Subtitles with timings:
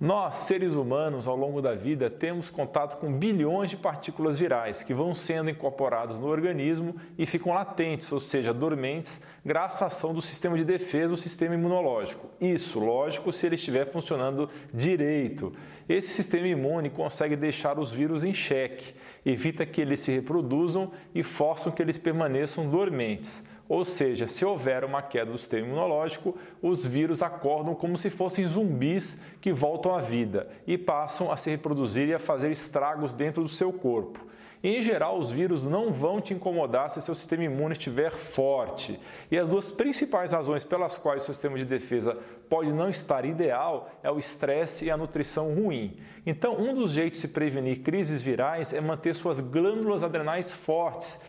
[0.00, 4.94] Nós, seres humanos, ao longo da vida, temos contato com bilhões de partículas virais que
[4.94, 10.22] vão sendo incorporadas no organismo e ficam latentes, ou seja, dormentes, graças à ação do
[10.22, 12.30] sistema de defesa, o sistema imunológico.
[12.40, 15.52] Isso, lógico, se ele estiver funcionando direito.
[15.88, 18.94] Esse sistema imune consegue deixar os vírus em xeque,
[19.26, 23.44] evita que eles se reproduzam e forçam que eles permaneçam dormentes.
[23.68, 28.46] Ou seja, se houver uma queda do sistema imunológico, os vírus acordam como se fossem
[28.46, 33.42] zumbis que voltam à vida e passam a se reproduzir e a fazer estragos dentro
[33.42, 34.26] do seu corpo.
[34.62, 38.98] Em geral, os vírus não vão te incomodar se seu sistema imune estiver forte.
[39.30, 43.24] E as duas principais razões pelas quais o seu sistema de defesa pode não estar
[43.24, 46.00] ideal é o estresse e a nutrição ruim.
[46.26, 51.22] Então, um dos jeitos de se prevenir crises virais é manter suas glândulas adrenais fortes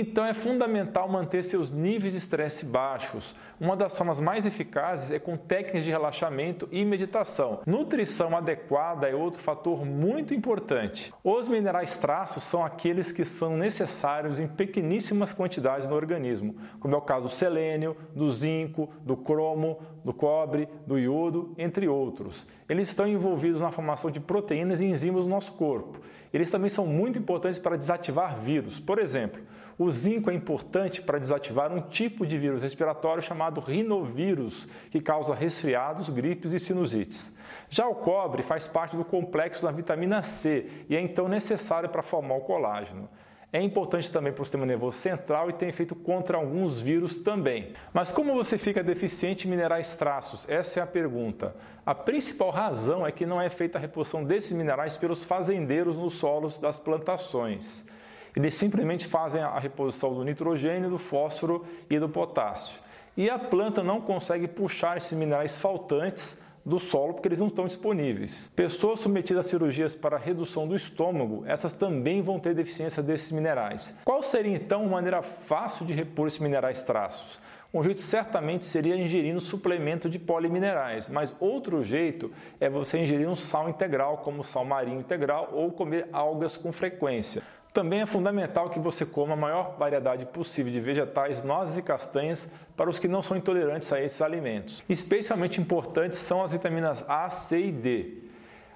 [0.00, 3.34] então é fundamental manter seus níveis de estresse baixos.
[3.60, 7.60] Uma das formas mais eficazes é com técnicas de relaxamento e meditação.
[7.64, 11.14] Nutrição adequada é outro fator muito importante.
[11.22, 16.98] Os minerais traços são aqueles que são necessários em pequeníssimas quantidades no organismo, como é
[16.98, 22.48] o caso do selênio, do zinco, do cromo, do cobre, do iodo, entre outros.
[22.68, 26.00] Eles estão envolvidos na formação de proteínas e enzimas no nosso corpo.
[26.32, 28.80] Eles também são muito importantes para desativar vírus.
[28.80, 29.40] Por exemplo,
[29.78, 35.34] o zinco é importante para desativar um tipo de vírus respiratório chamado rinovírus, que causa
[35.34, 37.36] resfriados, gripes e sinusites.
[37.68, 42.02] Já o cobre faz parte do complexo da vitamina C e é então necessário para
[42.02, 43.08] formar o colágeno.
[43.52, 47.72] É importante também para o sistema nervoso central e tem efeito contra alguns vírus também.
[47.92, 50.48] Mas como você fica deficiente em minerais traços?
[50.48, 51.54] Essa é a pergunta.
[51.86, 56.14] A principal razão é que não é feita a reposição desses minerais pelos fazendeiros nos
[56.14, 57.86] solos das plantações.
[58.34, 62.80] Eles simplesmente fazem a reposição do nitrogênio, do fósforo e do potássio.
[63.16, 67.66] E a planta não consegue puxar esses minerais faltantes do solo porque eles não estão
[67.66, 68.50] disponíveis.
[68.56, 73.96] Pessoas submetidas a cirurgias para redução do estômago, essas também vão ter deficiência desses minerais.
[74.04, 77.38] Qual seria então uma maneira fácil de repor esses minerais traços?
[77.74, 82.30] Um jeito certamente seria ingerir um suplemento de poliminerais, mas outro jeito
[82.60, 87.42] é você ingerir um sal integral, como sal marinho integral, ou comer algas com frequência.
[87.72, 92.48] Também é fundamental que você coma a maior variedade possível de vegetais, nozes e castanhas
[92.76, 94.84] para os que não são intolerantes a esses alimentos.
[94.88, 98.18] Especialmente importantes são as vitaminas A, C e D.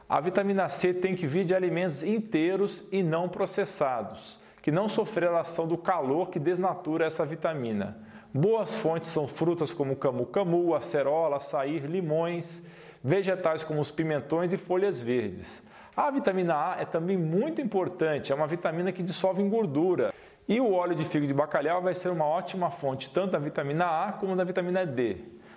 [0.08, 5.36] A vitamina C tem que vir de alimentos inteiros e não processados, que não sofreram
[5.36, 8.07] a ação do calor que desnatura essa vitamina.
[8.32, 12.66] Boas fontes são frutas como camu-camu, acerola, açaí, limões,
[13.02, 15.66] vegetais como os pimentões e folhas verdes.
[15.96, 20.12] A vitamina A é também muito importante, é uma vitamina que dissolve em gordura.
[20.46, 23.86] E o óleo de figo de bacalhau vai ser uma ótima fonte tanto da vitamina
[23.86, 25.16] A como da vitamina D.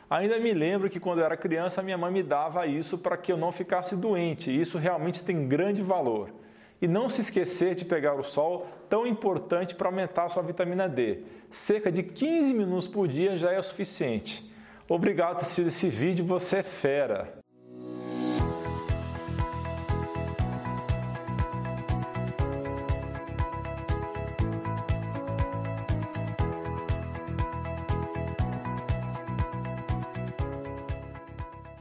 [0.09, 3.31] Ainda me lembro que quando eu era criança minha mãe me dava isso para que
[3.31, 6.29] eu não ficasse doente, e isso realmente tem grande valor.
[6.81, 10.89] E não se esquecer de pegar o sol, tão importante para aumentar a sua vitamina
[10.89, 11.19] D.
[11.49, 14.51] Cerca de 15 minutos por dia já é o suficiente.
[14.89, 17.40] Obrigado por assistir esse vídeo, você é fera!